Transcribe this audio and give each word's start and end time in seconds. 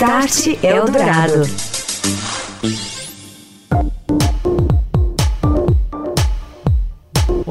Start 0.00 0.64
Eldorado. 0.64 1.44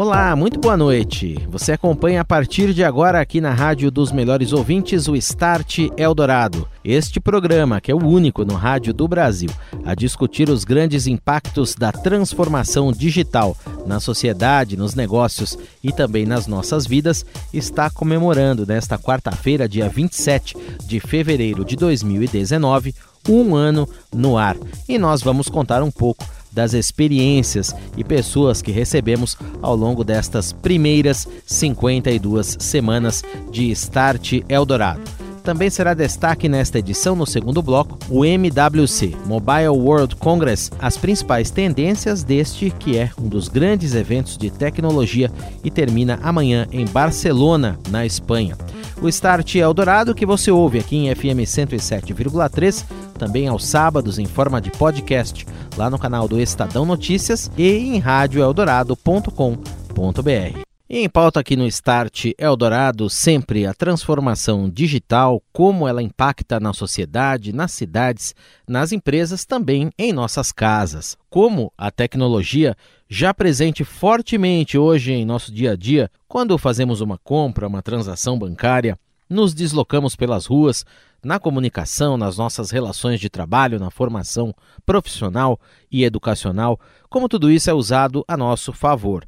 Olá, 0.10 0.36
muito 0.36 0.60
boa 0.60 0.76
noite. 0.76 1.38
Você 1.50 1.74
acompanha 1.74 2.22
a 2.22 2.26
partir 2.26 2.74
de 2.74 2.84
agora 2.84 3.22
aqui 3.22 3.40
na 3.40 3.54
Rádio 3.54 3.92
dos 3.92 4.12
Melhores 4.12 4.52
Ouvintes 4.52 5.08
o 5.08 5.16
Start 5.16 5.82
Eldorado. 5.96 6.68
Este 6.84 7.20
programa, 7.20 7.80
que 7.80 7.92
é 7.92 7.94
o 7.94 8.04
único 8.04 8.44
no 8.44 8.56
rádio 8.56 8.92
do 8.92 9.08
Brasil 9.08 9.52
a 9.86 9.94
discutir 9.94 10.50
os 10.50 10.64
grandes 10.64 11.06
impactos 11.06 11.76
da 11.76 11.92
transformação 11.92 12.92
digital 12.92 13.56
na 13.86 14.00
sociedade, 14.00 14.76
nos 14.76 14.96
negócios 14.96 15.56
e 15.84 15.92
também 15.92 16.26
nas 16.26 16.48
nossas 16.48 16.88
vidas, 16.88 17.24
está 17.54 17.88
comemorando 17.88 18.66
nesta 18.66 18.98
quarta-feira, 18.98 19.70
dia 19.70 19.88
27 19.88 20.58
de 20.88 21.00
fevereiro 21.00 21.64
de 21.64 21.76
2019, 21.76 22.96
um 23.30 23.54
ano 23.54 23.88
no 24.12 24.40
ar. 24.40 24.58
E 24.88 24.98
nós 24.98 25.22
vamos 25.22 25.50
contar 25.50 25.84
um 25.84 25.92
pouco 25.92 26.26
das 26.52 26.74
experiências 26.74 27.74
e 27.98 28.04
pessoas 28.04 28.62
que 28.62 28.72
recebemos 28.72 29.38
ao 29.62 29.76
longo 29.76 30.04
destas 30.04 30.52
primeiras 30.52 31.28
52 31.46 32.58
semanas 32.60 33.24
de 33.52 33.70
Start 33.72 34.42
Eldorado. 34.48 35.02
Também 35.44 35.70
será 35.70 35.94
destaque 35.94 36.48
nesta 36.48 36.78
edição, 36.80 37.16
no 37.16 37.26
segundo 37.26 37.62
bloco, 37.62 37.98
o 38.10 38.24
MWC, 38.24 39.16
Mobile 39.26 39.70
World 39.70 40.16
Congress, 40.18 40.70
as 40.80 40.98
principais 40.98 41.50
tendências 41.50 42.24
deste, 42.24 42.70
que 42.70 42.98
é 42.98 43.10
um 43.20 43.28
dos 43.28 43.48
grandes 43.48 43.96
eventos 43.96 44.38
de 44.38 44.52
tecnologia 44.52 45.32
e 45.64 45.72
termina 45.72 46.20
amanhã 46.22 46.68
em 46.72 46.86
Barcelona, 46.86 47.80
na 47.90 48.06
Espanha. 48.06 48.56
O 49.02 49.08
Start 49.08 49.56
Eldorado, 49.56 50.14
que 50.14 50.26
você 50.26 50.52
ouve 50.52 50.80
aqui 50.80 50.98
em 50.98 51.16
FM 51.16 51.46
107,3, 51.46 52.84
também 53.18 53.48
aos 53.48 53.66
sábados 53.66 54.20
em 54.20 54.26
forma 54.26 54.60
de 54.60 54.70
podcast 54.72 55.48
lá 55.78 55.90
no 55.90 55.98
canal 55.98 56.28
do 56.28 56.38
Estadão 56.40 56.86
Notícias 56.86 57.50
e 57.58 57.70
em 57.70 58.00
radioeldorado.com.br. 58.00 60.69
E 60.92 60.98
em 60.98 61.08
pauta 61.08 61.40
aqui 61.40 61.56
no 61.56 61.68
Start 61.68 62.32
Eldorado, 62.36 63.12
sempre 63.12 63.64
a 63.68 63.76
transformação 63.76 64.68
digital, 64.68 65.40
como 65.54 65.88
ela 65.88 66.02
impacta 66.02 66.60
na 66.60 66.74
sociedade, 66.74 67.54
nas 67.54 67.74
cidades, 67.74 68.34
nas 68.68 68.92
empresas, 68.92 69.46
também 69.46 69.92
em 70.00 70.12
nossas 70.12 70.52
casas. 70.52 71.16
Como 71.30 71.72
a 71.78 71.92
tecnologia 71.92 72.76
já 73.08 73.32
presente 73.36 73.84
fortemente 73.84 74.80
hoje 74.80 75.12
em 75.12 75.24
nosso 75.24 75.54
dia 75.54 75.74
a 75.74 75.76
dia, 75.76 76.10
quando 76.28 76.58
fazemos 76.58 77.02
uma 77.02 77.20
compra, 77.20 77.68
uma 77.68 77.84
transação 77.84 78.40
bancária, 78.40 78.98
nos 79.30 79.54
deslocamos 79.54 80.16
pelas 80.16 80.48
ruas, 80.48 80.84
na 81.24 81.38
comunicação, 81.38 82.18
nas 82.18 82.36
nossas 82.36 82.72
relações 82.72 83.20
de 83.20 83.30
trabalho, 83.30 83.78
na 83.78 83.92
formação 83.92 84.56
profissional 84.84 85.60
e 85.92 86.04
educacional, 86.04 86.80
como 87.12 87.30
tudo 87.30 87.52
isso 87.52 87.70
é 87.70 87.74
usado 87.74 88.26
a 88.28 88.36
nosso 88.36 88.74
favor. 88.74 89.24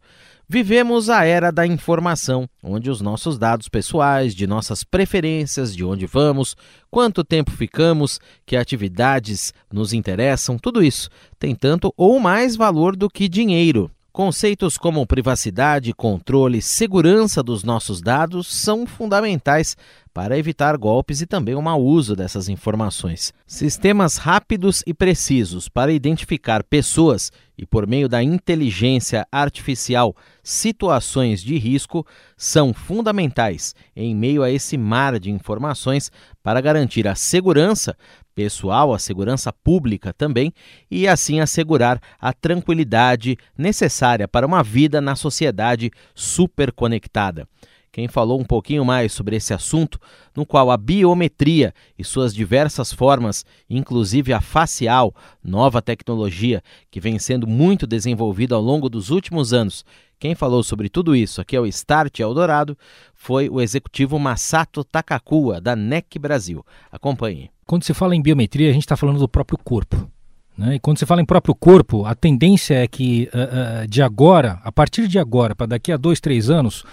Vivemos 0.54 1.10
a 1.10 1.24
era 1.24 1.50
da 1.50 1.66
informação, 1.66 2.46
onde 2.62 2.90
os 2.90 3.00
nossos 3.00 3.38
dados 3.38 3.70
pessoais, 3.70 4.36
de 4.36 4.46
nossas 4.46 4.84
preferências, 4.84 5.74
de 5.74 5.82
onde 5.86 6.06
vamos, 6.06 6.58
quanto 6.90 7.24
tempo 7.24 7.52
ficamos, 7.52 8.20
que 8.46 8.58
atividades 8.58 9.54
nos 9.72 9.94
interessam, 9.94 10.60
tudo 10.60 10.84
isso 10.84 11.10
tem 11.40 11.56
tanto 11.56 11.94
ou 11.96 12.20
mais 12.20 12.58
valor 12.58 12.98
do 12.98 13.10
que 13.10 13.30
dinheiro. 13.30 13.90
Conceitos 14.14 14.78
como 14.78 15.08
privacidade, 15.08 15.94
controle, 15.94 16.62
segurança 16.62 17.42
dos 17.42 17.64
nossos 17.64 18.02
dados 18.02 18.46
são 18.46 18.86
fundamentais 18.86 19.78
para 20.14 20.38
evitar 20.38 20.76
golpes 20.76 21.22
e 21.22 21.26
também 21.26 21.56
o 21.56 21.62
mau 21.62 21.82
uso 21.82 22.14
dessas 22.14 22.50
informações. 22.50 23.34
Sistemas 23.48 24.18
rápidos 24.18 24.84
e 24.86 24.94
precisos 24.94 25.70
para 25.70 25.94
identificar 25.94 26.62
pessoas 26.62 27.32
e, 27.58 27.66
por 27.66 27.88
meio 27.88 28.10
da 28.10 28.22
inteligência 28.22 29.26
artificial, 29.32 30.14
situações 30.44 31.42
de 31.42 31.58
risco 31.58 32.06
são 32.36 32.74
fundamentais 32.74 33.74
em 33.96 34.14
meio 34.14 34.44
a 34.44 34.52
esse 34.52 34.78
mar 34.78 35.18
de 35.20 35.32
informações 35.32 36.12
para 36.44 36.60
garantir 36.60 37.08
a 37.08 37.16
segurança 37.16 37.96
pessoal, 38.34 38.94
a 38.94 39.00
segurança 39.00 39.52
pública 39.52 40.14
também 40.14 40.54
e 40.90 41.08
assim 41.08 41.40
assegurar 41.40 42.00
a 42.20 42.34
tranquilidade 42.34 43.38
necessária 43.58 44.28
para 44.28 44.48
uma 44.48 44.64
vida 44.64 45.02
na 45.02 45.16
sociedade 45.16 45.92
superconectada 46.16 47.48
quem 47.92 48.08
falou 48.08 48.40
um 48.40 48.46
pouquinho 48.46 48.86
mais 48.86 49.12
sobre 49.12 49.36
esse 49.36 49.54
assunto, 49.54 50.00
no 50.36 50.46
qual 50.46 50.72
a 50.72 50.78
biometria 50.78 51.74
e 52.00 52.04
suas 52.04 52.34
diversas 52.34 52.94
formas, 52.94 53.46
inclusive 53.70 54.32
a 54.32 54.40
facial, 54.40 55.14
nova 55.44 55.82
tecnologia 55.82 56.64
que 56.90 57.02
vem 57.02 57.20
sendo 57.20 57.46
muito 57.46 57.86
desenvolvida 57.86 58.56
ao 58.56 58.62
longo 58.62 58.88
dos 58.88 59.10
últimos 59.10 59.52
anos. 59.52 59.84
Quem 60.18 60.36
falou 60.36 60.64
sobre 60.64 60.88
tudo 60.88 61.16
isso 61.16 61.42
aqui 61.42 61.56
é 61.56 61.60
o 61.60 61.66
Start 61.66 62.20
Eldorado, 62.20 62.78
foi 63.14 63.50
o 63.50 63.60
executivo 63.60 64.18
Masato 64.18 64.84
Takakua, 64.84 65.60
da 65.60 65.76
NEC 65.76 66.18
Brasil. 66.18 66.66
Acompanhe. 66.92 67.50
Quando 67.66 67.84
se 67.84 67.94
fala 67.94 68.16
em 68.16 68.22
biometria, 68.22 68.70
a 68.70 68.74
gente 68.74 68.84
está 68.84 68.96
falando 68.96 69.20
do 69.20 69.28
próprio 69.28 69.58
corpo. 69.58 70.10
Né? 70.58 70.76
E 70.76 70.80
quando 70.80 71.00
se 71.00 71.06
fala 71.06 71.22
em 71.22 71.26
próprio 71.26 71.56
corpo, 71.56 72.06
a 72.06 72.14
tendência 72.14 72.76
é 72.76 72.88
que 72.88 73.30
uh, 73.34 73.84
uh, 73.84 73.88
de 73.88 74.02
agora, 74.02 74.60
a 74.64 74.72
partir 74.72 75.08
de 75.08 75.18
agora, 75.18 75.56
para 75.56 75.66
daqui 75.66 75.92
a 75.92 75.98
dois, 75.98 76.20
três 76.20 76.50
anos, 76.50 76.86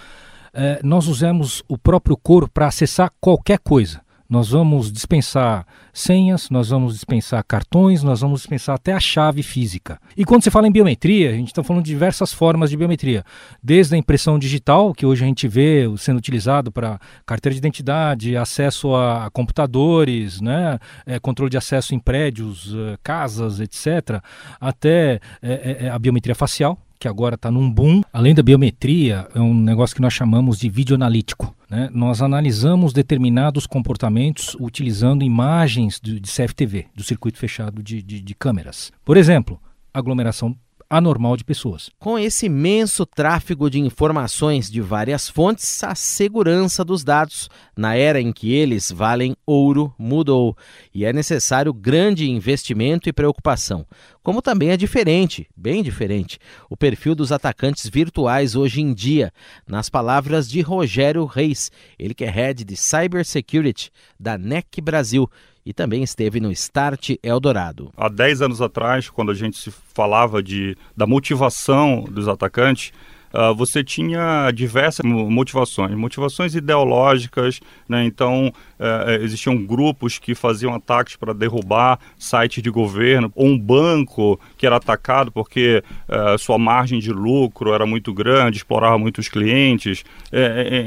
é, 0.53 0.79
nós 0.83 1.07
usamos 1.07 1.63
o 1.67 1.77
próprio 1.77 2.17
corpo 2.17 2.49
para 2.51 2.67
acessar 2.67 3.11
qualquer 3.19 3.59
coisa. 3.59 4.01
Nós 4.29 4.49
vamos 4.49 4.91
dispensar 4.91 5.65
senhas, 5.91 6.51
nós 6.51 6.69
vamos 6.69 6.93
dispensar 6.93 7.43
cartões, 7.43 8.03
nós 8.03 8.21
vamos 8.21 8.41
dispensar 8.41 8.75
até 8.75 8.93
a 8.93 8.99
chave 8.99 9.41
física. 9.41 9.99
E 10.15 10.23
quando 10.23 10.43
se 10.43 10.51
fala 10.51 10.67
em 10.67 10.71
biometria, 10.71 11.31
a 11.31 11.33
gente 11.33 11.47
está 11.47 11.63
falando 11.63 11.83
de 11.83 11.89
diversas 11.89 12.31
formas 12.31 12.69
de 12.69 12.77
biometria. 12.77 13.23
Desde 13.63 13.95
a 13.95 13.97
impressão 13.97 14.37
digital, 14.37 14.93
que 14.93 15.03
hoje 15.03 15.23
a 15.23 15.27
gente 15.27 15.47
vê 15.47 15.91
sendo 15.97 16.17
utilizado 16.17 16.71
para 16.71 16.99
carteira 17.25 17.55
de 17.55 17.57
identidade, 17.57 18.37
acesso 18.37 18.95
a 18.95 19.31
computadores, 19.31 20.39
né, 20.39 20.77
é, 21.07 21.17
controle 21.17 21.49
de 21.49 21.57
acesso 21.57 21.95
em 21.95 21.99
prédios, 21.99 22.71
é, 22.75 22.97
casas, 23.01 23.59
etc., 23.59 24.21
até 24.61 25.19
é, 25.41 25.85
é, 25.85 25.89
a 25.89 25.97
biometria 25.97 26.35
facial, 26.35 26.77
que 26.99 27.07
agora 27.07 27.35
está 27.35 27.49
num 27.49 27.71
boom. 27.71 28.01
Além 28.11 28.35
da 28.35 28.43
biometria, 28.43 29.27
é 29.33 29.39
um 29.39 29.53
negócio 29.53 29.95
que 29.95 30.01
nós 30.01 30.13
chamamos 30.13 30.59
de 30.59 30.69
vídeo 30.69 30.95
analítico. 30.95 31.55
Né? 31.69 31.89
Nós 31.93 32.21
analisamos 32.21 32.91
determinados 32.91 33.65
comportamentos 33.65 34.55
utilizando 34.59 35.23
imagens 35.23 35.99
de, 36.01 36.19
de 36.19 36.29
CFTV, 36.29 36.87
do 36.93 37.03
circuito 37.03 37.37
fechado 37.37 37.81
de, 37.81 38.03
de, 38.03 38.19
de 38.19 38.35
câmeras. 38.35 38.91
Por 39.05 39.15
exemplo, 39.15 39.59
aglomeração 39.93 40.55
anormal 40.89 41.37
de 41.37 41.43
pessoas. 41.43 41.91
Com 41.99 42.17
esse 42.17 42.47
imenso 42.47 43.05
tráfego 43.05 43.69
de 43.69 43.79
informações 43.79 44.71
de 44.71 44.81
várias 44.81 45.29
fontes, 45.29 45.83
a 45.83 45.93
segurança 45.93 46.83
dos 46.83 47.03
dados, 47.03 47.47
na 47.77 47.95
era 47.95 48.19
em 48.19 48.33
que 48.33 48.51
eles 48.51 48.91
valem 48.91 49.35
ouro, 49.45 49.93
mudou 49.99 50.57
e 50.93 51.05
é 51.05 51.13
necessário 51.13 51.71
grande 51.71 52.29
investimento 52.29 53.07
e 53.07 53.13
preocupação. 53.13 53.85
Como 54.23 54.41
também 54.41 54.71
é 54.71 54.77
diferente, 54.77 55.47
bem 55.55 55.83
diferente, 55.83 56.39
o 56.69 56.75
perfil 56.75 57.13
dos 57.13 57.31
atacantes 57.31 57.87
virtuais 57.87 58.55
hoje 58.55 58.81
em 58.81 58.93
dia, 58.93 59.31
nas 59.67 59.89
palavras 59.89 60.49
de 60.49 60.61
Rogério 60.61 61.25
Reis, 61.25 61.71
ele 61.97 62.13
que 62.13 62.25
é 62.25 62.29
head 62.29 62.63
de 62.63 62.75
Cybersecurity 62.75 63.91
da 64.19 64.37
NEC 64.37 64.81
Brasil 64.81 65.29
e 65.69 65.73
também 65.73 66.01
esteve 66.01 66.39
no 66.39 66.51
Start 66.51 67.11
Eldorado. 67.21 67.91
Há 67.95 68.09
10 68.09 68.41
anos 68.41 68.59
atrás, 68.59 69.07
quando 69.07 69.29
a 69.29 69.35
gente 69.35 69.55
se 69.55 69.69
falava 69.93 70.41
de, 70.41 70.75
da 70.97 71.05
motivação 71.05 72.05
dos 72.09 72.27
atacantes, 72.27 72.91
Uh, 73.33 73.53
você 73.53 73.83
tinha 73.83 74.49
diversas 74.51 75.05
motivações, 75.05 75.95
motivações 75.95 76.55
ideológicas, 76.55 77.59
né? 77.87 78.03
então 78.05 78.51
uh, 78.79 79.11
existiam 79.21 79.55
grupos 79.57 80.17
que 80.17 80.33
faziam 80.33 80.73
ataques 80.73 81.15
para 81.15 81.33
derrubar 81.33 81.99
sites 82.17 82.63
de 82.63 82.69
governo, 82.69 83.31
ou 83.35 83.47
um 83.47 83.57
banco 83.57 84.39
que 84.57 84.65
era 84.65 84.77
atacado 84.77 85.31
porque 85.31 85.83
uh, 86.07 86.37
sua 86.37 86.57
margem 86.57 86.99
de 86.99 87.11
lucro 87.11 87.73
era 87.73 87.85
muito 87.85 88.13
grande, 88.13 88.57
explorava 88.57 88.97
muitos 88.97 89.27
clientes, 89.27 90.03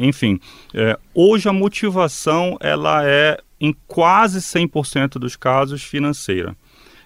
enfim. 0.01 0.39
hoje 1.15 1.49
a 1.49 1.53
motivação 1.53 2.57
ela 2.61 3.05
é 3.05 3.39
em 3.61 3.75
quase 3.87 4.41
100% 4.41 5.19
dos 5.19 5.37
casos, 5.37 5.83
financeira. 5.83 6.57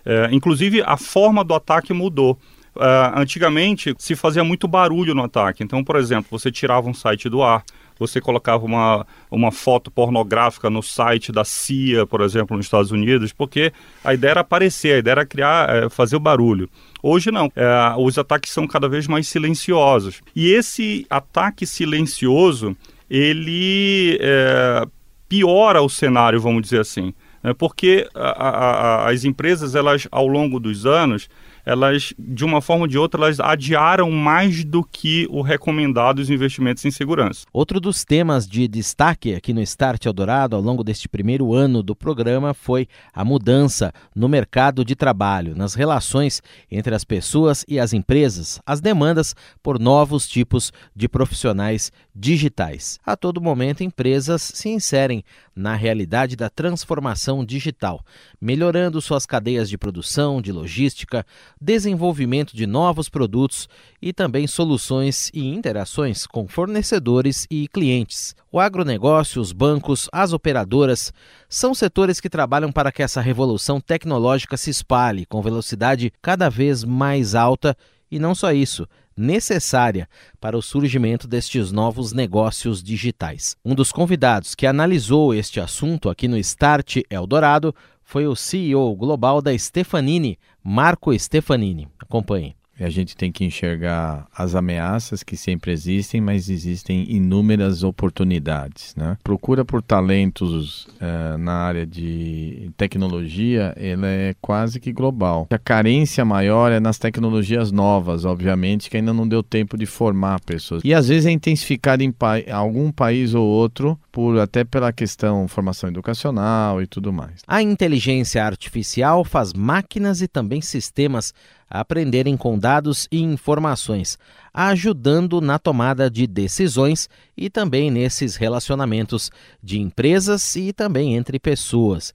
É, 0.07 0.29
inclusive, 0.31 0.83
a 0.87 0.97
forma 0.97 1.43
do 1.43 1.53
ataque 1.53 1.93
mudou. 1.93 2.39
Uh, 2.77 3.19
antigamente 3.19 3.95
se 3.99 4.15
fazia 4.15 4.45
muito 4.45 4.69
barulho 4.69 5.15
no 5.15 5.25
ataque. 5.25 5.65
Então, 5.65 5.83
por 5.83 5.97
exemplo, 5.97 6.27
você 6.31 6.51
tirava 6.51 6.89
um 6.89 6.95
site 6.95 7.29
do 7.29 7.43
ar, 7.43 7.65
você 7.99 8.21
colocava 8.21 8.65
uma, 8.65 9.07
uma 9.31 9.51
foto 9.51 9.91
pornográfica 9.91 10.69
no 10.69 10.83
site 10.83 11.33
da 11.33 11.45
CIA, 11.45 12.07
por 12.07 12.21
exemplo, 12.21 12.57
nos 12.57 12.67
Estados 12.67 12.91
Unidos, 12.91 13.33
porque 13.33 13.73
a 14.05 14.13
ideia 14.15 14.33
era 14.33 14.41
aparecer, 14.41 14.95
a 14.95 14.99
ideia 14.99 15.13
era 15.13 15.27
criar, 15.27 15.75
é, 15.75 15.89
fazer 15.89 16.17
o 16.17 16.21
barulho. 16.21 16.69
Hoje 17.03 17.31
não. 17.31 17.51
É, 17.57 17.95
os 17.99 18.19
ataques 18.19 18.53
são 18.53 18.67
cada 18.67 18.89
vez 18.89 19.07
mais 19.07 19.29
silenciosos. 19.29 20.21
E 20.35 20.53
esse 20.53 21.07
ataque 21.09 21.67
silencioso, 21.67 22.77
ele 23.09 24.19
é, 24.21 24.87
piora 25.29 25.81
o 25.83 25.89
cenário, 25.89 26.41
vamos 26.41 26.63
dizer 26.63 26.81
assim. 26.81 27.15
né? 27.43 27.55
porque 27.55 28.09
a, 28.15 28.49
a, 28.49 29.11
as 29.11 29.25
empresas, 29.25 29.75
elas 29.75 30.07
ao 30.11 30.27
longo 30.27 30.61
dos 30.61 30.85
anos, 30.85 31.29
elas, 31.67 32.15
de 32.17 32.45
uma 32.45 32.61
forma 32.61 32.83
ou 32.83 32.89
de 32.89 32.97
outra, 32.97 33.21
elas 33.21 33.41
adiaram 33.41 34.09
mais 34.13 34.65
do 34.65 34.85
que 34.85 35.27
o 35.29 35.43
recomendado 35.43 36.21
os 36.21 36.31
investimentos 36.31 36.85
em 36.85 36.93
segurança. 36.93 37.45
Outro 37.53 37.81
dos 37.81 38.05
temas 38.05 38.47
de 38.47 38.69
destaque 38.69 39.35
aqui 39.35 39.53
no 39.53 39.61
Start 39.61 40.07
Eldorado 40.07 40.55
ao 40.55 40.63
longo 40.63 40.85
deste 40.85 41.09
primeiro 41.09 41.53
ano 41.53 41.83
do 41.83 41.97
programa 41.97 42.55
foi 42.55 42.87
a 43.13 43.25
mudança 43.25 43.93
no 44.15 44.29
mercado 44.29 44.85
de 44.85 44.95
trabalho, 44.95 45.57
nas 45.57 45.75
relações 45.75 46.41
entre 46.71 46.95
as 46.95 47.05
pessoas 47.05 47.65
e 47.67 47.81
as 47.81 47.93
empresas, 47.93 48.61
as 48.65 48.81
demandas 48.81 49.35
por 49.61 49.81
novos 49.81 50.29
tipos 50.29 50.73
de 50.95 51.09
profissionais 51.09 51.91
digitais. 52.15 53.01
A 53.05 53.17
todo 53.17 53.41
momento, 53.41 53.83
empresas 53.83 54.41
se 54.41 54.69
inserem 54.69 55.25
na 55.57 55.75
realidade 55.75 56.37
da 56.37 56.51
transformação 56.51 57.43
digital, 57.43 58.05
melhorando 58.39 59.01
suas 59.01 59.25
cadeias 59.25 59.71
de 59.71 59.79
produção, 59.79 60.43
de 60.43 60.53
logística, 60.53 61.25
desenvolvimento 61.59 62.55
de 62.55 62.67
novos 62.67 63.09
produtos 63.09 63.67
e 64.01 64.13
também 64.13 64.47
soluções 64.47 65.31
e 65.33 65.47
interações 65.47 66.27
com 66.27 66.47
fornecedores 66.47 67.47
e 67.51 67.67
clientes. 67.67 68.35
O 68.53 68.61
agronegócio, 68.61 69.41
os 69.41 69.53
bancos, 69.53 70.09
as 70.13 70.35
operadoras 70.35 71.13
são 71.49 71.75
setores 71.75 72.21
que 72.21 72.29
trabalham 72.29 72.71
para 72.71 72.93
que 72.93 73.03
essa 73.03 73.23
revolução 73.23 73.81
tecnológica 73.81 74.59
se 74.59 74.69
espalhe 74.69 75.25
com 75.25 75.41
velocidade 75.41 76.13
cada 76.21 76.51
vez 76.51 76.85
mais 76.85 77.35
alta 77.35 77.75
e 78.11 78.19
não 78.19 78.35
só 78.35 78.53
isso, 78.53 78.87
necessária 79.17 80.09
para 80.41 80.59
o 80.59 80.63
surgimento 80.63 81.27
destes 81.27 81.73
novos 81.73 82.13
negócios 82.13 82.83
digitais. 82.83 83.57
Um 83.65 83.75
dos 83.75 83.91
convidados 83.91 84.55
que 84.55 84.67
analisou 84.67 85.35
este 85.35 85.59
assunto 85.59 86.11
aqui 86.11 86.29
no 86.29 86.37
Start 86.37 86.99
Eldorado 87.09 87.75
foi 88.05 88.27
o 88.27 88.37
CEO 88.37 88.95
global 88.95 89.43
da 89.43 89.57
Stefanini, 89.57 90.39
Marco 90.63 91.17
Stefanini. 91.19 91.89
Acompanhe. 91.99 92.55
A 92.79 92.91
gente 92.91 93.17
tem 93.17 93.33
que 93.33 93.45
enxergar 93.45 94.27
as 94.37 94.55
ameaças 94.55 95.23
que 95.23 95.37
sempre 95.37 95.73
existem, 95.73 96.21
mas 96.21 96.49
existem 96.51 97.07
inúmeras 97.09 97.83
oportunidades. 97.83 98.95
Né? 98.95 99.17
Procura 99.25 99.65
por 99.65 99.83
talentos 99.83 100.85
uh, 100.85 101.39
na 101.39 101.55
área 101.55 101.87
de 101.87 102.71
tecnologia, 102.77 103.75
ela 103.77 104.07
é 104.07 104.35
quase 104.41 104.79
que 104.79 104.93
global. 104.93 105.47
A 105.51 105.59
carência 105.59 106.25
maior 106.25 106.71
é 106.71 106.79
nas 106.79 106.99
tecnologias 106.99 107.73
novas, 107.73 108.25
obviamente, 108.25 108.91
que 108.91 108.97
ainda 108.97 109.13
não 109.13 109.27
deu 109.27 109.43
tempo 109.43 109.77
de 109.77 109.87
formar 109.87 110.41
pessoas. 110.41 110.83
E 110.85 110.93
às 110.93 111.09
vezes 111.09 111.27
é 111.27 111.31
intensificado 111.31 112.03
em 112.03 112.13
pa 112.13 112.37
algum 112.53 112.93
país 112.93 113.35
ou 113.35 113.47
outro, 113.47 113.99
por 114.13 114.39
até 114.39 114.65
pela 114.65 114.93
questão 114.93 115.49
formação 115.49 115.89
educacional 115.89 116.83
e 116.83 116.87
tudo 116.87 117.13
mais. 117.13 117.43
A 117.47 117.63
inteligência 117.63 118.45
artificial 118.45 119.25
faz 119.25 119.53
máquinas 119.53 120.21
e 120.21 120.29
também 120.29 120.61
sistemas 120.61 121.33
aprenderem 121.69 122.37
com 122.37 122.59
dados 122.67 123.07
e 123.13 123.23
informações, 123.23 124.19
ajudando 124.53 125.41
na 125.41 125.57
tomada 125.57 126.11
de 126.11 126.27
decisões 126.27 127.09
e 127.37 127.49
também 127.49 127.93
nesses 127.93 128.35
relacionamentos 128.35 129.31
de 129.63 129.79
empresas 129.79 130.57
e 130.57 130.73
também 130.73 131.15
entre 131.15 131.39
pessoas. 131.39 132.13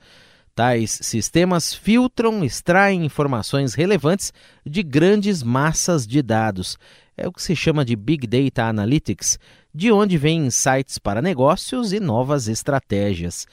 Tais 0.54 0.92
sistemas 1.04 1.74
filtram, 1.74 2.44
extraem 2.44 3.06
informações 3.06 3.74
relevantes 3.74 4.34
de 4.66 4.84
grandes 4.84 5.42
massas 5.42 6.06
de 6.06 6.22
dados. 6.22 6.78
É 7.16 7.26
o 7.26 7.32
que 7.32 7.42
se 7.42 7.56
chama 7.56 7.86
de 7.86 7.96
Big 7.96 8.28
Data 8.28 8.66
Analytics, 8.66 9.40
de 9.74 9.90
onde 9.90 10.18
vêm 10.18 10.48
insights 10.48 10.98
para 10.98 11.22
negócios 11.22 11.94
e 11.94 12.00
novas 12.02 12.50
estratégias. 12.50 13.48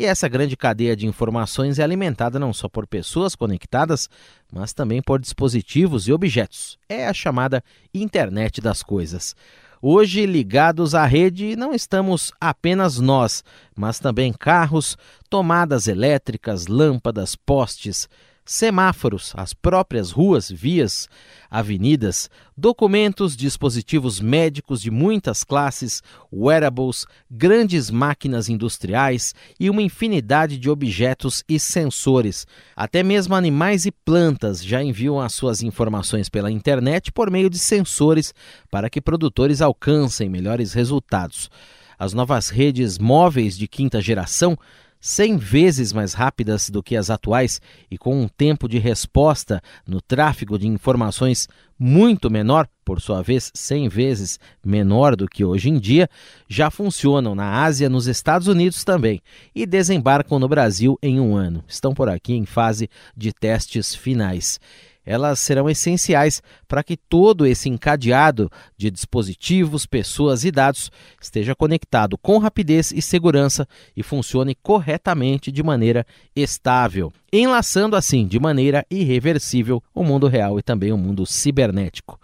E 0.00 0.06
essa 0.06 0.26
grande 0.28 0.56
cadeia 0.56 0.96
de 0.96 1.06
informações 1.06 1.78
é 1.78 1.82
alimentada 1.82 2.38
não 2.38 2.54
só 2.54 2.70
por 2.70 2.86
pessoas 2.86 3.34
conectadas, 3.34 4.08
mas 4.50 4.72
também 4.72 5.02
por 5.02 5.20
dispositivos 5.20 6.08
e 6.08 6.12
objetos. 6.14 6.78
É 6.88 7.06
a 7.06 7.12
chamada 7.12 7.62
Internet 7.92 8.62
das 8.62 8.82
Coisas. 8.82 9.36
Hoje, 9.82 10.24
ligados 10.24 10.94
à 10.94 11.04
rede, 11.04 11.54
não 11.54 11.74
estamos 11.74 12.32
apenas 12.40 12.98
nós, 12.98 13.44
mas 13.76 13.98
também 13.98 14.32
carros, 14.32 14.96
tomadas 15.28 15.86
elétricas, 15.86 16.66
lâmpadas, 16.66 17.36
postes, 17.36 18.08
semáforos, 18.50 19.32
as 19.36 19.54
próprias 19.54 20.10
ruas, 20.10 20.50
vias, 20.50 21.08
avenidas, 21.48 22.28
documentos, 22.56 23.36
dispositivos 23.36 24.18
médicos 24.18 24.82
de 24.82 24.90
muitas 24.90 25.44
classes, 25.44 26.02
wearables, 26.32 27.06
grandes 27.30 27.92
máquinas 27.92 28.48
industriais 28.48 29.36
e 29.58 29.70
uma 29.70 29.82
infinidade 29.82 30.58
de 30.58 30.68
objetos 30.68 31.44
e 31.48 31.60
sensores. 31.60 32.44
Até 32.74 33.04
mesmo 33.04 33.36
animais 33.36 33.86
e 33.86 33.92
plantas 33.92 34.64
já 34.64 34.82
enviam 34.82 35.20
as 35.20 35.32
suas 35.32 35.62
informações 35.62 36.28
pela 36.28 36.50
internet 36.50 37.12
por 37.12 37.30
meio 37.30 37.48
de 37.48 37.58
sensores 37.58 38.34
para 38.68 38.90
que 38.90 39.00
produtores 39.00 39.62
alcancem 39.62 40.28
melhores 40.28 40.72
resultados. 40.72 41.48
As 41.96 42.12
novas 42.12 42.48
redes 42.48 42.98
móveis 42.98 43.56
de 43.56 43.68
quinta 43.68 44.00
geração 44.00 44.58
100 45.00 45.38
vezes 45.38 45.92
mais 45.92 46.12
rápidas 46.12 46.68
do 46.68 46.82
que 46.82 46.96
as 46.96 47.10
atuais 47.10 47.60
e 47.90 47.96
com 47.96 48.20
um 48.20 48.28
tempo 48.28 48.68
de 48.68 48.78
resposta 48.78 49.62
no 49.86 50.00
tráfego 50.00 50.58
de 50.58 50.66
informações 50.66 51.48
muito 51.78 52.30
menor, 52.30 52.68
por 52.84 53.00
sua 53.00 53.22
vez 53.22 53.50
100 53.54 53.88
vezes 53.88 54.38
menor 54.64 55.16
do 55.16 55.26
que 55.26 55.44
hoje 55.44 55.70
em 55.70 55.78
dia, 55.78 56.10
já 56.46 56.70
funcionam 56.70 57.34
na 57.34 57.62
Ásia, 57.62 57.88
nos 57.88 58.06
Estados 58.06 58.48
Unidos 58.48 58.84
também 58.84 59.22
e 59.54 59.64
desembarcam 59.64 60.38
no 60.38 60.48
Brasil 60.48 60.98
em 61.02 61.18
um 61.18 61.34
ano. 61.34 61.64
Estão 61.66 61.94
por 61.94 62.08
aqui 62.08 62.34
em 62.34 62.44
fase 62.44 62.90
de 63.16 63.32
testes 63.32 63.94
finais 63.94 64.60
elas 65.04 65.40
serão 65.40 65.68
essenciais 65.68 66.42
para 66.68 66.82
que 66.82 66.96
todo 66.96 67.46
esse 67.46 67.68
encadeado 67.68 68.50
de 68.76 68.90
dispositivos, 68.90 69.86
pessoas 69.86 70.44
e 70.44 70.50
dados 70.50 70.90
esteja 71.20 71.54
conectado 71.54 72.18
com 72.18 72.38
rapidez 72.38 72.92
e 72.92 73.00
segurança 73.00 73.66
e 73.96 74.02
funcione 74.02 74.54
corretamente 74.54 75.50
de 75.50 75.62
maneira 75.62 76.06
estável, 76.34 77.12
enlaçando 77.32 77.96
assim 77.96 78.26
de 78.26 78.38
maneira 78.38 78.84
irreversível 78.90 79.82
o 79.94 80.04
mundo 80.04 80.26
real 80.26 80.58
e 80.58 80.62
também 80.62 80.92
o 80.92 80.98
mundo 80.98 81.26
cibernético. 81.26 82.20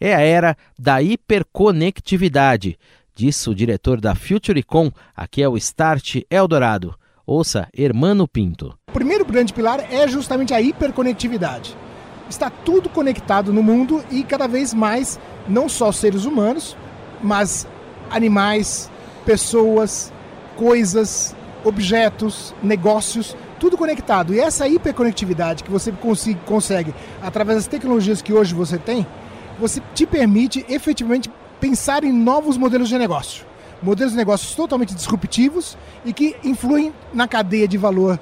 É 0.00 0.14
a 0.14 0.20
era 0.20 0.56
da 0.78 1.02
hiperconectividade, 1.02 2.78
disse 3.14 3.50
o 3.50 3.54
diretor 3.54 4.00
da 4.00 4.14
FutureCon, 4.14 4.90
aqui 5.14 5.42
é 5.42 5.48
o 5.48 5.56
Start 5.58 6.22
Eldorado. 6.30 6.94
Ouça 7.26 7.68
Hermano 7.76 8.26
Pinto. 8.26 8.74
O 8.88 8.92
primeiro 8.92 9.24
grande 9.24 9.52
pilar 9.52 9.92
é 9.92 10.08
justamente 10.08 10.52
a 10.52 10.60
hiperconectividade 10.60 11.76
está 12.30 12.48
tudo 12.48 12.88
conectado 12.88 13.52
no 13.52 13.62
mundo 13.62 14.02
e 14.10 14.22
cada 14.22 14.46
vez 14.46 14.72
mais, 14.72 15.18
não 15.48 15.68
só 15.68 15.92
seres 15.92 16.24
humanos, 16.24 16.76
mas 17.22 17.66
animais, 18.10 18.90
pessoas, 19.24 20.12
coisas, 20.56 21.34
objetos, 21.64 22.54
negócios, 22.62 23.36
tudo 23.58 23.76
conectado. 23.76 24.34
E 24.34 24.40
essa 24.40 24.66
hiperconectividade 24.66 25.62
que 25.62 25.70
você 25.70 25.92
consegue 26.46 26.94
através 27.22 27.58
das 27.58 27.66
tecnologias 27.66 28.22
que 28.22 28.32
hoje 28.32 28.54
você 28.54 28.78
tem, 28.78 29.06
você 29.58 29.82
te 29.94 30.06
permite 30.06 30.64
efetivamente 30.68 31.30
pensar 31.60 32.04
em 32.04 32.12
novos 32.12 32.56
modelos 32.56 32.88
de 32.88 32.96
negócio. 32.96 33.44
Modelos 33.82 34.12
de 34.12 34.18
negócios 34.18 34.54
totalmente 34.54 34.94
disruptivos 34.94 35.76
e 36.04 36.12
que 36.12 36.36
influem 36.44 36.92
na 37.12 37.26
cadeia 37.26 37.66
de 37.66 37.78
valor 37.78 38.18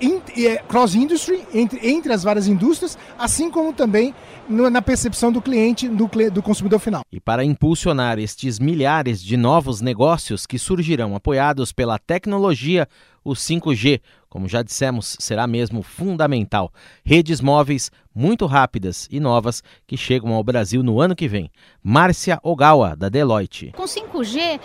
é, 0.00 0.56
cross-industry, 0.68 1.44
entre, 1.52 1.88
entre 1.88 2.12
as 2.12 2.22
várias 2.22 2.46
indústrias, 2.46 2.98
assim 3.18 3.50
como 3.50 3.72
também 3.72 4.14
no, 4.48 4.68
na 4.68 4.82
percepção 4.82 5.32
do 5.32 5.40
cliente, 5.40 5.88
do, 5.88 6.08
do 6.30 6.42
consumidor 6.42 6.78
final. 6.78 7.02
E 7.12 7.20
para 7.20 7.44
impulsionar 7.44 8.18
estes 8.18 8.58
milhares 8.58 9.22
de 9.22 9.36
novos 9.36 9.80
negócios 9.80 10.46
que 10.46 10.58
surgirão 10.58 11.14
apoiados 11.14 11.72
pela 11.72 11.98
tecnologia, 11.98 12.88
o 13.24 13.32
5G, 13.32 14.00
como 14.28 14.48
já 14.48 14.62
dissemos, 14.62 15.16
será 15.20 15.46
mesmo 15.46 15.82
fundamental. 15.82 16.72
Redes 17.04 17.40
móveis 17.40 17.90
muito 18.14 18.46
rápidas 18.46 19.08
e 19.10 19.18
novas 19.18 19.62
que 19.86 19.96
chegam 19.96 20.32
ao 20.34 20.42
Brasil 20.42 20.82
no 20.82 21.00
ano 21.00 21.16
que 21.16 21.26
vem. 21.28 21.50
Márcia 21.82 22.38
Ogawa, 22.42 22.94
da 22.96 23.08
Deloitte. 23.08 23.72
Com 23.76 23.84
5G, 23.84 24.60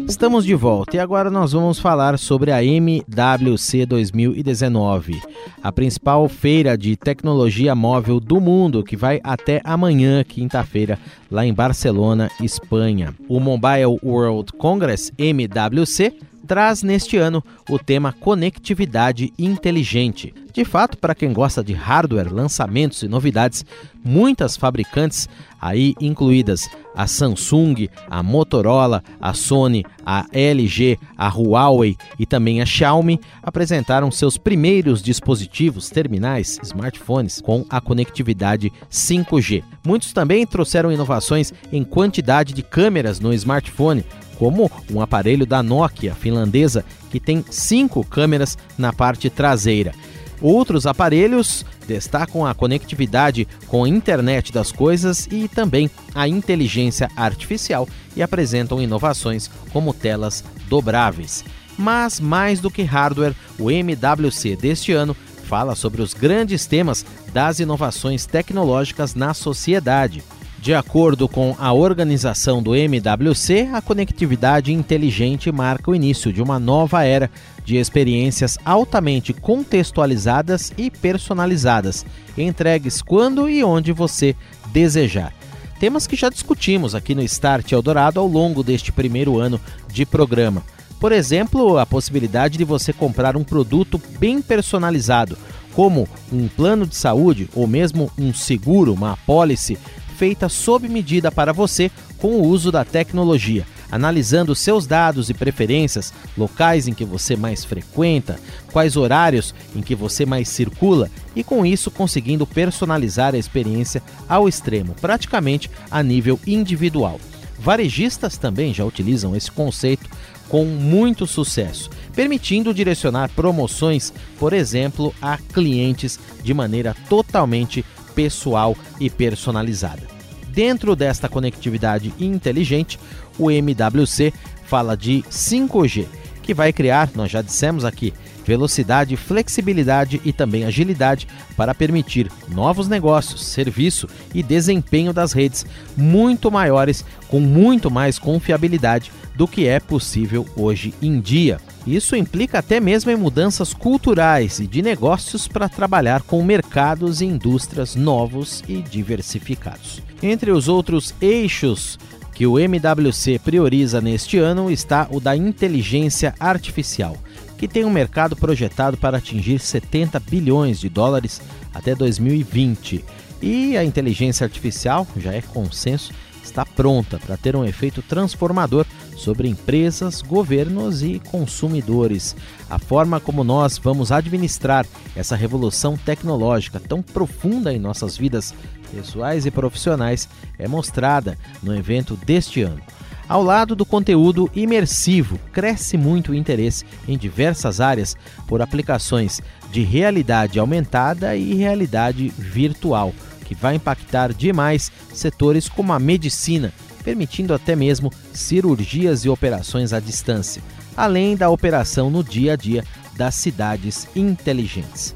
Estamos 0.08 0.44
de 0.44 0.54
volta 0.54 0.96
e 0.96 0.98
agora 0.98 1.30
nós 1.30 1.52
vamos 1.52 1.78
falar 1.78 2.18
sobre 2.18 2.50
a 2.50 2.64
MWC 2.64 3.86
2019, 3.86 5.20
a 5.62 5.70
principal 5.70 6.28
feira 6.28 6.76
de 6.76 6.96
tecnologia 6.96 7.74
móvel 7.74 8.18
do 8.18 8.40
mundo 8.40 8.82
que 8.82 8.96
vai 8.96 9.20
até 9.22 9.60
amanhã, 9.62 10.24
quinta-feira, 10.24 10.98
lá 11.30 11.46
em 11.46 11.54
Barcelona, 11.54 12.28
Espanha. 12.40 13.14
O 13.28 13.38
Mobile 13.38 14.00
World 14.02 14.52
Congress 14.54 15.12
MWC 15.16 16.29
traz 16.50 16.82
neste 16.82 17.16
ano 17.16 17.44
o 17.68 17.78
tema 17.78 18.12
conectividade 18.12 19.32
inteligente. 19.38 20.34
De 20.52 20.64
fato, 20.64 20.98
para 20.98 21.14
quem 21.14 21.32
gosta 21.32 21.62
de 21.62 21.72
hardware, 21.72 22.34
lançamentos 22.34 23.04
e 23.04 23.08
novidades, 23.08 23.64
muitas 24.04 24.56
fabricantes, 24.56 25.28
aí 25.60 25.94
incluídas 26.00 26.68
a 26.92 27.06
Samsung, 27.06 27.88
a 28.10 28.20
Motorola, 28.20 29.00
a 29.20 29.32
Sony, 29.32 29.84
a 30.04 30.26
LG, 30.32 30.98
a 31.16 31.28
Huawei 31.28 31.96
e 32.18 32.26
também 32.26 32.60
a 32.60 32.66
Xiaomi, 32.66 33.20
apresentaram 33.40 34.10
seus 34.10 34.36
primeiros 34.36 35.04
dispositivos 35.04 35.88
terminais, 35.88 36.58
smartphones, 36.64 37.40
com 37.40 37.64
a 37.70 37.80
conectividade 37.80 38.72
5G. 38.90 39.62
Muitos 39.86 40.12
também 40.12 40.44
trouxeram 40.44 40.90
inovações 40.90 41.52
em 41.72 41.84
quantidade 41.84 42.52
de 42.52 42.64
câmeras 42.64 43.20
no 43.20 43.32
smartphone, 43.32 44.04
como 44.40 44.72
um 44.90 45.02
aparelho 45.02 45.44
da 45.44 45.62
Nokia 45.62 46.14
finlandesa 46.14 46.82
que 47.10 47.20
tem 47.20 47.44
cinco 47.50 48.02
câmeras 48.02 48.56
na 48.78 48.90
parte 48.90 49.28
traseira. 49.28 49.92
Outros 50.40 50.86
aparelhos 50.86 51.66
destacam 51.86 52.46
a 52.46 52.54
conectividade 52.54 53.46
com 53.66 53.84
a 53.84 53.88
internet 53.88 54.50
das 54.50 54.72
coisas 54.72 55.28
e 55.30 55.46
também 55.46 55.90
a 56.14 56.26
inteligência 56.26 57.10
artificial 57.14 57.86
e 58.16 58.22
apresentam 58.22 58.80
inovações 58.80 59.50
como 59.74 59.92
telas 59.92 60.42
dobráveis. 60.70 61.44
Mas 61.76 62.18
mais 62.18 62.60
do 62.60 62.70
que 62.70 62.82
hardware, 62.82 63.36
o 63.58 63.70
MWC 63.70 64.56
deste 64.56 64.90
ano 64.90 65.14
fala 65.44 65.74
sobre 65.74 66.00
os 66.00 66.14
grandes 66.14 66.64
temas 66.64 67.04
das 67.30 67.60
inovações 67.60 68.24
tecnológicas 68.24 69.14
na 69.14 69.34
sociedade. 69.34 70.22
De 70.60 70.74
acordo 70.74 71.26
com 71.26 71.56
a 71.58 71.72
organização 71.72 72.62
do 72.62 72.76
MWC, 72.76 73.70
a 73.72 73.80
conectividade 73.80 74.74
inteligente 74.74 75.50
marca 75.50 75.90
o 75.90 75.94
início 75.94 76.30
de 76.30 76.42
uma 76.42 76.58
nova 76.58 77.02
era 77.02 77.30
de 77.64 77.76
experiências 77.76 78.58
altamente 78.62 79.32
contextualizadas 79.32 80.70
e 80.76 80.90
personalizadas, 80.90 82.04
entregues 82.36 83.00
quando 83.00 83.48
e 83.48 83.64
onde 83.64 83.90
você 83.90 84.36
desejar. 84.66 85.32
Temas 85.78 86.06
que 86.06 86.14
já 86.14 86.28
discutimos 86.28 86.94
aqui 86.94 87.14
no 87.14 87.22
Start 87.22 87.72
Eldorado 87.72 88.20
ao 88.20 88.26
longo 88.26 88.62
deste 88.62 88.92
primeiro 88.92 89.38
ano 89.38 89.58
de 89.90 90.04
programa. 90.04 90.62
Por 91.00 91.10
exemplo, 91.10 91.78
a 91.78 91.86
possibilidade 91.86 92.58
de 92.58 92.64
você 92.64 92.92
comprar 92.92 93.34
um 93.34 93.42
produto 93.42 93.98
bem 94.18 94.42
personalizado, 94.42 95.38
como 95.72 96.06
um 96.30 96.48
plano 96.48 96.84
de 96.84 96.96
saúde 96.96 97.48
ou 97.54 97.66
mesmo 97.66 98.10
um 98.18 98.34
seguro, 98.34 98.92
uma 98.92 99.12
apólice 99.12 99.78
feita 100.20 100.50
sob 100.50 100.86
medida 100.86 101.32
para 101.32 101.50
você 101.50 101.90
com 102.18 102.32
o 102.32 102.46
uso 102.46 102.70
da 102.70 102.84
tecnologia, 102.84 103.66
analisando 103.90 104.54
seus 104.54 104.86
dados 104.86 105.30
e 105.30 105.34
preferências, 105.34 106.12
locais 106.36 106.86
em 106.86 106.92
que 106.92 107.06
você 107.06 107.34
mais 107.36 107.64
frequenta, 107.64 108.38
quais 108.70 108.98
horários 108.98 109.54
em 109.74 109.80
que 109.80 109.94
você 109.94 110.26
mais 110.26 110.46
circula 110.50 111.10
e 111.34 111.42
com 111.42 111.64
isso 111.64 111.90
conseguindo 111.90 112.46
personalizar 112.46 113.34
a 113.34 113.38
experiência 113.38 114.02
ao 114.28 114.46
extremo, 114.46 114.94
praticamente 115.00 115.70
a 115.90 116.02
nível 116.02 116.38
individual. 116.46 117.18
Varejistas 117.58 118.36
também 118.36 118.74
já 118.74 118.84
utilizam 118.84 119.34
esse 119.34 119.50
conceito 119.50 120.06
com 120.50 120.66
muito 120.66 121.26
sucesso, 121.26 121.88
permitindo 122.14 122.74
direcionar 122.74 123.30
promoções, 123.30 124.12
por 124.38 124.52
exemplo, 124.52 125.14
a 125.22 125.38
clientes 125.38 126.18
de 126.42 126.52
maneira 126.52 126.94
totalmente 127.08 127.82
pessoal 128.14 128.76
e 128.98 129.08
personalizada. 129.08 130.02
Dentro 130.48 130.96
desta 130.96 131.28
conectividade 131.28 132.12
inteligente, 132.18 132.98
o 133.38 133.50
MWC 133.50 134.32
fala 134.64 134.96
de 134.96 135.24
5G, 135.30 136.06
que 136.42 136.52
vai 136.52 136.72
criar, 136.72 137.10
nós 137.14 137.30
já 137.30 137.42
dissemos 137.42 137.84
aqui, 137.84 138.12
velocidade, 138.44 139.16
flexibilidade 139.16 140.20
e 140.24 140.32
também 140.32 140.64
agilidade 140.64 141.26
para 141.56 141.74
permitir 141.74 142.30
novos 142.48 142.88
negócios, 142.88 143.44
serviço 143.44 144.08
e 144.34 144.42
desempenho 144.42 145.12
das 145.12 145.32
redes 145.32 145.64
muito 145.96 146.50
maiores, 146.50 147.04
com 147.28 147.40
muito 147.40 147.90
mais 147.90 148.18
confiabilidade 148.18 149.12
do 149.34 149.48
que 149.48 149.66
é 149.66 149.80
possível 149.80 150.46
hoje 150.56 150.92
em 151.00 151.20
dia. 151.20 151.58
Isso 151.86 152.14
implica 152.14 152.58
até 152.58 152.78
mesmo 152.78 153.10
em 153.10 153.16
mudanças 153.16 153.72
culturais 153.72 154.60
e 154.60 154.66
de 154.66 154.82
negócios 154.82 155.48
para 155.48 155.68
trabalhar 155.68 156.22
com 156.22 156.42
mercados 156.42 157.20
e 157.20 157.24
indústrias 157.24 157.96
novos 157.96 158.62
e 158.68 158.82
diversificados. 158.82 160.02
Entre 160.22 160.50
os 160.50 160.68
outros 160.68 161.14
eixos 161.20 161.98
que 162.34 162.46
o 162.46 162.58
MWC 162.58 163.38
prioriza 163.38 164.00
neste 164.00 164.38
ano 164.38 164.70
está 164.70 165.06
o 165.10 165.20
da 165.20 165.36
inteligência 165.36 166.34
artificial, 166.38 167.16
que 167.60 167.68
tem 167.68 167.84
um 167.84 167.90
mercado 167.90 168.34
projetado 168.34 168.96
para 168.96 169.18
atingir 169.18 169.58
70 169.58 170.18
bilhões 170.18 170.80
de 170.80 170.88
dólares 170.88 171.42
até 171.74 171.94
2020. 171.94 173.04
E 173.42 173.76
a 173.76 173.84
inteligência 173.84 174.44
artificial, 174.44 175.06
já 175.18 175.34
é 175.34 175.42
consenso, 175.42 176.10
está 176.42 176.64
pronta 176.64 177.18
para 177.18 177.36
ter 177.36 177.54
um 177.54 177.62
efeito 177.62 178.00
transformador 178.00 178.86
sobre 179.14 179.46
empresas, 179.46 180.22
governos 180.22 181.02
e 181.02 181.20
consumidores. 181.30 182.34
A 182.70 182.78
forma 182.78 183.20
como 183.20 183.44
nós 183.44 183.76
vamos 183.76 184.10
administrar 184.10 184.86
essa 185.14 185.36
revolução 185.36 185.98
tecnológica 185.98 186.80
tão 186.80 187.02
profunda 187.02 187.74
em 187.74 187.78
nossas 187.78 188.16
vidas 188.16 188.54
pessoais 188.90 189.44
e 189.44 189.50
profissionais 189.50 190.26
é 190.58 190.66
mostrada 190.66 191.36
no 191.62 191.76
evento 191.76 192.16
deste 192.24 192.62
ano. 192.62 192.80
Ao 193.30 193.44
lado 193.44 193.76
do 193.76 193.86
conteúdo 193.86 194.50
imersivo, 194.56 195.38
cresce 195.52 195.96
muito 195.96 196.32
o 196.32 196.34
interesse 196.34 196.84
em 197.06 197.16
diversas 197.16 197.80
áreas 197.80 198.16
por 198.48 198.60
aplicações 198.60 199.40
de 199.70 199.84
realidade 199.84 200.58
aumentada 200.58 201.36
e 201.36 201.54
realidade 201.54 202.26
virtual, 202.36 203.14
que 203.44 203.54
vai 203.54 203.76
impactar 203.76 204.34
demais 204.34 204.90
setores 205.14 205.68
como 205.68 205.92
a 205.92 206.00
medicina, 206.00 206.72
permitindo 207.04 207.54
até 207.54 207.76
mesmo 207.76 208.10
cirurgias 208.32 209.24
e 209.24 209.28
operações 209.28 209.92
à 209.92 210.00
distância, 210.00 210.60
além 210.96 211.36
da 211.36 211.50
operação 211.50 212.10
no 212.10 212.24
dia 212.24 212.54
a 212.54 212.56
dia 212.56 212.84
das 213.16 213.36
cidades 213.36 214.08
inteligentes. 214.16 215.14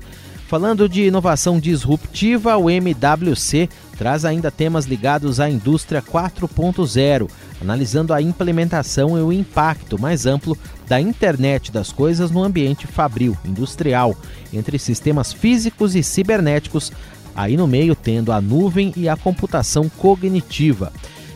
Falando 0.55 0.89
de 0.89 1.03
inovação 1.03 1.59
disruptiva, 1.59 2.57
o 2.57 2.71
MWC 2.71 3.69
traz 3.99 4.25
ainda 4.25 4.53
temas 4.53 4.85
ligados 4.85 5.41
à 5.41 5.51
indústria 5.51 6.01
4.0, 6.01 7.29
analisando 7.61 8.15
a 8.15 8.23
implementação 8.23 9.19
e 9.19 9.21
o 9.21 9.33
impacto 9.33 10.01
mais 10.01 10.27
amplo 10.27 10.57
da 10.87 11.01
internet 11.01 11.73
das 11.73 11.91
coisas 11.91 12.31
no 12.31 12.41
ambiente 12.41 12.87
fabril, 12.87 13.37
industrial, 13.45 14.15
entre 14.53 14.79
sistemas 14.79 15.33
físicos 15.33 15.97
e 15.97 16.05
cibernéticos, 16.05 16.93
aí 17.35 17.57
no 17.57 17.67
meio 17.67 17.97
tendo 17.97 18.31
a 18.31 18.41
nuvem 18.41 18.93
e 18.97 19.09
a 19.09 19.17
computação 19.17 19.89
cognitiva. 19.89 20.93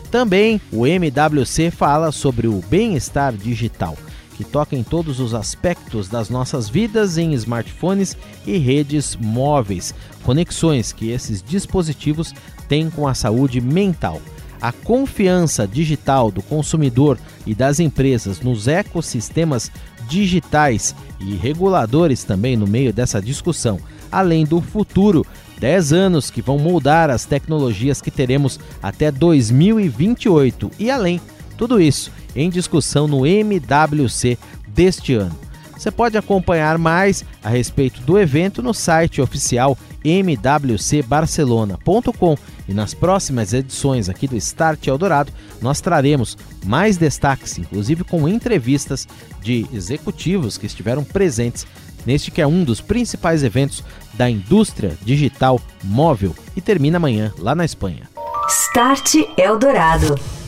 Também 0.09 0.61
o 0.71 0.87
MWC 0.87 1.71
fala 1.71 2.13
sobre 2.13 2.47
o 2.47 2.63
bem-estar 2.69 3.33
digital 3.33 3.97
que 4.39 4.45
toca 4.45 4.73
em 4.73 4.83
todos 4.83 5.19
os 5.19 5.33
aspectos 5.33 6.07
das 6.07 6.29
nossas 6.29 6.69
vidas 6.69 7.17
em 7.17 7.33
smartphones 7.33 8.15
e 8.47 8.57
redes 8.57 9.17
móveis, 9.17 9.93
conexões 10.23 10.93
que 10.93 11.09
esses 11.09 11.43
dispositivos 11.43 12.33
têm 12.69 12.89
com 12.89 13.05
a 13.05 13.13
saúde 13.13 13.59
mental. 13.59 14.21
A 14.61 14.71
confiança 14.71 15.67
digital 15.67 16.31
do 16.31 16.41
consumidor 16.41 17.19
e 17.45 17.53
das 17.53 17.81
empresas 17.81 18.39
nos 18.39 18.65
ecossistemas 18.69 19.69
digitais 20.07 20.95
e 21.19 21.35
reguladores 21.35 22.23
também 22.23 22.55
no 22.55 22.65
meio 22.65 22.93
dessa 22.93 23.21
discussão, 23.21 23.77
além 24.09 24.45
do 24.45 24.61
futuro 24.61 25.25
10 25.59 25.91
anos 25.91 26.31
que 26.31 26.41
vão 26.41 26.57
moldar 26.57 27.09
as 27.09 27.25
tecnologias 27.25 28.01
que 28.01 28.09
teremos 28.09 28.57
até 28.81 29.11
2028 29.11 30.71
e 30.79 30.89
além. 30.89 31.19
Tudo 31.57 31.81
isso 31.81 32.09
em 32.35 32.49
discussão 32.49 33.07
no 33.07 33.25
MWC 33.25 34.37
deste 34.67 35.13
ano. 35.13 35.37
Você 35.77 35.91
pode 35.91 36.17
acompanhar 36.17 36.77
mais 36.77 37.23
a 37.41 37.47
respeito 37.47 38.01
do 38.01 38.19
evento 38.19 38.61
no 38.61 38.73
site 38.73 39.21
oficial 39.21 39.77
mwcbarcelona.com 40.03 42.37
e 42.67 42.73
nas 42.73 42.93
próximas 42.93 43.53
edições 43.53 44.09
aqui 44.09 44.27
do 44.27 44.35
Start 44.35 44.85
Eldorado 44.87 45.31
nós 45.61 45.79
traremos 45.79 46.37
mais 46.65 46.97
destaques, 46.97 47.57
inclusive 47.57 48.03
com 48.03 48.27
entrevistas 48.27 49.07
de 49.41 49.65
executivos 49.73 50.57
que 50.57 50.65
estiveram 50.65 51.01
presentes 51.03 51.65
neste 52.05 52.31
que 52.31 52.41
é 52.41 52.47
um 52.47 52.63
dos 52.63 52.81
principais 52.81 53.43
eventos 53.43 53.83
da 54.13 54.29
indústria 54.29 54.97
digital 55.01 55.61
móvel 55.83 56.35
e 56.55 56.61
termina 56.61 56.97
amanhã 56.97 57.33
lá 57.37 57.55
na 57.55 57.63
Espanha. 57.63 58.09
Start 58.49 59.15
Eldorado. 59.37 60.38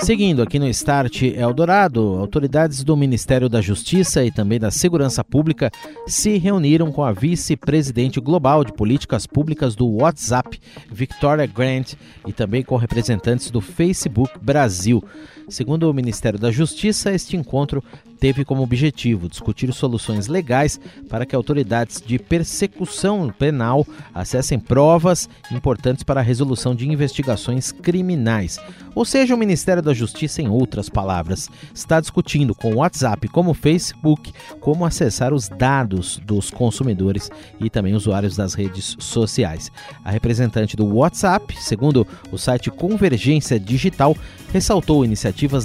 Seguindo 0.00 0.42
aqui 0.42 0.58
no 0.58 0.68
Start 0.68 1.22
Eldorado, 1.22 2.00
autoridades 2.00 2.82
do 2.82 2.96
Ministério 2.96 3.48
da 3.48 3.60
Justiça 3.60 4.24
e 4.24 4.30
também 4.30 4.58
da 4.58 4.70
Segurança 4.70 5.22
Pública 5.22 5.70
se 6.06 6.38
reuniram 6.38 6.90
com 6.90 7.04
a 7.04 7.12
vice-presidente 7.12 8.18
global 8.20 8.64
de 8.64 8.72
políticas 8.72 9.26
públicas 9.26 9.76
do 9.76 9.86
WhatsApp, 9.86 10.58
Victoria 10.90 11.46
Grant, 11.46 11.94
e 12.26 12.32
também 12.32 12.62
com 12.62 12.76
representantes 12.76 13.50
do 13.50 13.60
Facebook 13.60 14.32
Brasil. 14.40 15.04
Segundo 15.48 15.90
o 15.90 15.94
Ministério 15.94 16.38
da 16.38 16.50
Justiça, 16.50 17.10
este 17.10 17.36
encontro 17.36 17.82
teve 18.20 18.44
como 18.44 18.62
objetivo 18.62 19.28
discutir 19.28 19.72
soluções 19.72 20.26
legais 20.26 20.78
para 21.08 21.24
que 21.24 21.34
autoridades 21.34 22.02
de 22.04 22.18
persecução 22.18 23.32
penal 23.38 23.86
acessem 24.12 24.58
provas 24.58 25.28
importantes 25.50 26.02
para 26.02 26.20
a 26.20 26.22
resolução 26.22 26.74
de 26.74 26.88
investigações 26.88 27.72
criminais. 27.72 28.58
Ou 28.94 29.04
seja, 29.04 29.34
o 29.34 29.38
Ministério 29.38 29.82
da 29.82 29.94
Justiça, 29.94 30.42
em 30.42 30.48
outras 30.48 30.88
palavras, 30.88 31.48
está 31.72 32.00
discutindo 32.00 32.54
com 32.54 32.72
o 32.72 32.76
WhatsApp, 32.78 33.28
como 33.28 33.52
o 33.52 33.54
Facebook, 33.54 34.32
como 34.60 34.84
acessar 34.84 35.32
os 35.32 35.48
dados 35.48 36.20
dos 36.24 36.50
consumidores 36.50 37.30
e 37.60 37.70
também 37.70 37.94
usuários 37.94 38.36
das 38.36 38.54
redes 38.54 38.96
sociais. 38.98 39.70
A 40.04 40.10
representante 40.10 40.76
do 40.76 40.84
WhatsApp, 40.96 41.56
segundo 41.62 42.06
o 42.32 42.36
site 42.36 42.70
Convergência 42.70 43.60
Digital, 43.60 44.16
ressaltou 44.52 45.04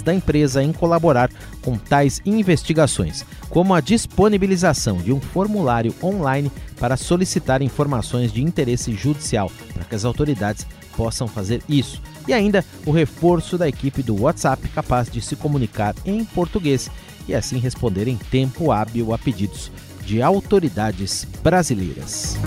da 0.04 0.14
empresa 0.14 0.64
em 0.64 0.72
colaborar 0.72 1.30
com 1.62 1.78
tais 1.78 2.22
investigações, 2.26 3.26
como 3.50 3.74
a 3.74 3.82
disponibilização 3.82 4.98
de 4.98 5.12
um 5.12 5.20
formulário 5.20 5.94
online 6.04 6.52
para 6.80 6.98
solicitar 6.98 7.62
informações 7.62 8.32
de 8.32 8.44
interesse 8.44 8.94
judicial, 8.94 9.52
para 9.74 9.84
que 9.84 9.96
as 9.96 10.06
autoridades 10.06 10.68
possam 10.96 11.28
fazer 11.28 11.62
isso. 11.68 12.02
E 12.28 12.34
ainda 12.34 12.64
o 12.86 12.92
reforço 12.92 13.58
da 13.58 13.68
equipe 13.68 14.04
do 14.04 14.22
WhatsApp 14.22 14.68
capaz 14.70 15.10
de 15.10 15.22
se 15.22 15.36
comunicar 15.36 15.96
em 16.06 16.24
português 16.24 16.90
e 17.28 17.34
assim 17.34 17.58
responder 17.58 18.08
em 18.08 18.18
tempo 18.18 18.72
hábil 18.72 19.14
a 19.14 19.18
pedidos 19.18 19.72
de 20.06 20.22
autoridades 20.22 21.26
brasileiras. 21.42 22.38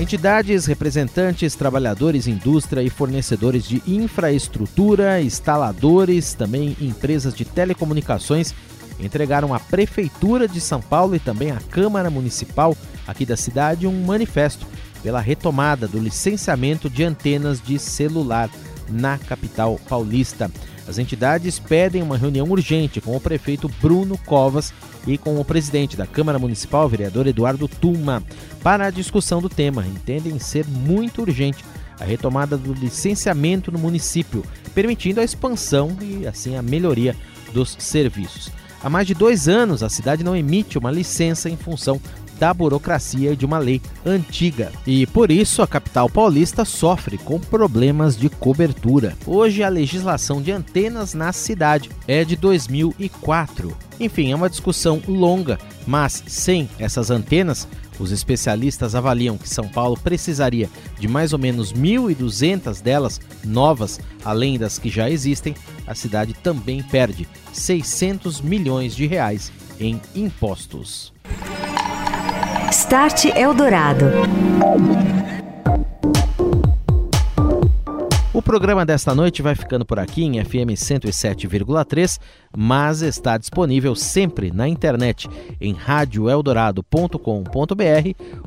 Entidades, 0.00 0.66
representantes, 0.66 1.54
trabalhadores, 1.54 2.26
indústria 2.26 2.82
e 2.82 2.90
fornecedores 2.90 3.64
de 3.64 3.80
infraestrutura, 3.86 5.20
instaladores, 5.20 6.34
também 6.34 6.76
empresas 6.80 7.34
de 7.34 7.44
telecomunicações 7.44 8.52
entregaram 8.98 9.54
à 9.54 9.60
Prefeitura 9.60 10.48
de 10.48 10.60
São 10.60 10.80
Paulo 10.80 11.14
e 11.14 11.18
também 11.18 11.50
à 11.50 11.58
Câmara 11.70 12.10
Municipal 12.10 12.76
aqui 13.06 13.26
da 13.26 13.36
cidade 13.36 13.86
um 13.86 14.04
manifesto 14.04 14.66
pela 15.02 15.20
retomada 15.20 15.88
do 15.88 15.98
licenciamento 15.98 16.88
de 16.88 17.04
antenas 17.04 17.60
de 17.60 17.78
celular 17.78 18.48
na 18.88 19.18
capital 19.18 19.78
paulista. 19.88 20.50
As 20.86 20.98
entidades 20.98 21.58
pedem 21.58 22.02
uma 22.02 22.16
reunião 22.16 22.48
urgente 22.48 23.00
com 23.00 23.16
o 23.16 23.20
prefeito 23.20 23.68
Bruno 23.80 24.18
Covas 24.18 24.72
e 25.06 25.16
com 25.16 25.40
o 25.40 25.44
presidente 25.44 25.96
da 25.96 26.06
Câmara 26.06 26.38
Municipal, 26.38 26.88
vereador 26.88 27.26
Eduardo 27.26 27.68
Tuma, 27.68 28.22
para 28.62 28.86
a 28.86 28.90
discussão 28.90 29.40
do 29.40 29.48
tema. 29.48 29.86
Entendem 29.86 30.38
ser 30.38 30.66
muito 30.66 31.22
urgente 31.22 31.64
a 32.00 32.04
retomada 32.04 32.56
do 32.56 32.72
licenciamento 32.72 33.70
no 33.70 33.78
município, 33.78 34.44
permitindo 34.74 35.20
a 35.20 35.24
expansão 35.24 35.96
e, 36.00 36.26
assim, 36.26 36.56
a 36.56 36.62
melhoria 36.62 37.16
dos 37.52 37.76
serviços. 37.78 38.50
Há 38.82 38.90
mais 38.90 39.06
de 39.06 39.14
dois 39.14 39.48
anos, 39.48 39.82
a 39.84 39.88
cidade 39.88 40.24
não 40.24 40.34
emite 40.34 40.76
uma 40.76 40.90
licença 40.90 41.48
em 41.48 41.56
função 41.56 42.00
da 42.42 42.52
burocracia 42.52 43.36
de 43.36 43.46
uma 43.46 43.60
lei 43.60 43.80
antiga. 44.04 44.72
E 44.84 45.06
por 45.06 45.30
isso 45.30 45.62
a 45.62 45.66
capital 45.66 46.10
paulista 46.10 46.64
sofre 46.64 47.16
com 47.16 47.38
problemas 47.38 48.16
de 48.16 48.28
cobertura. 48.28 49.16
Hoje 49.24 49.62
a 49.62 49.68
legislação 49.68 50.42
de 50.42 50.50
antenas 50.50 51.14
na 51.14 51.32
cidade 51.32 51.88
é 52.08 52.24
de 52.24 52.34
2004. 52.34 53.76
Enfim, 54.00 54.32
é 54.32 54.34
uma 54.34 54.50
discussão 54.50 55.00
longa, 55.06 55.56
mas 55.86 56.24
sem 56.26 56.68
essas 56.80 57.12
antenas, 57.12 57.68
os 58.00 58.10
especialistas 58.10 58.96
avaliam 58.96 59.38
que 59.38 59.48
São 59.48 59.68
Paulo 59.68 59.96
precisaria 59.96 60.68
de 60.98 61.06
mais 61.06 61.32
ou 61.32 61.38
menos 61.38 61.72
1.200 61.72 62.82
delas 62.82 63.20
novas, 63.44 64.00
além 64.24 64.58
das 64.58 64.80
que 64.80 64.90
já 64.90 65.08
existem. 65.08 65.54
A 65.86 65.94
cidade 65.94 66.34
também 66.34 66.82
perde 66.82 67.28
600 67.52 68.40
milhões 68.40 68.96
de 68.96 69.06
reais 69.06 69.52
em 69.78 70.00
impostos. 70.12 71.12
Start 72.92 73.24
Eldorado. 73.34 74.04
O 78.34 78.42
programa 78.42 78.84
desta 78.84 79.14
noite 79.14 79.40
vai 79.40 79.54
ficando 79.54 79.82
por 79.82 79.98
aqui 79.98 80.24
em 80.24 80.44
FM 80.44 80.76
107,3, 80.76 82.20
mas 82.54 83.00
está 83.00 83.38
disponível 83.38 83.94
sempre 83.94 84.50
na 84.52 84.68
internet 84.68 85.26
em 85.58 85.72
radioeldorado.com.br 85.72 87.18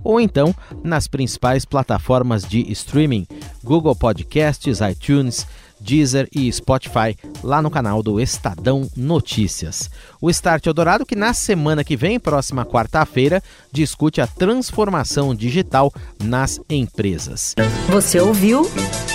ou 0.04 0.22
então 0.22 0.54
nas 0.84 1.08
principais 1.08 1.66
plataformas 1.66 2.44
de 2.44 2.72
streaming: 2.72 3.26
Google 3.64 3.96
Podcasts, 3.96 4.80
iTunes, 4.80 5.48
Deezer 5.80 6.28
e 6.34 6.52
Spotify, 6.52 7.18
lá 7.44 7.62
no 7.62 7.70
canal 7.70 8.02
do 8.02 8.20
Estadão 8.20 8.90
Notícias. 8.96 9.90
O 10.22 10.30
Start 10.30 10.66
Eldorado, 10.66 11.06
que 11.06 11.16
na 11.16 11.34
semana 11.34 11.84
que 11.84 11.96
vem, 11.96 12.20
próxima 12.20 12.66
quarta-feira, 12.66 13.42
discute 13.72 14.22
a 14.22 14.28
transformação 14.28 15.34
digital 15.36 15.94
nas 16.24 16.60
empresas. 16.70 17.56
Você 17.90 18.20
ouviu 18.20 18.70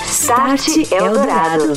Start 0.06 0.68
Eldorado. 0.90 1.72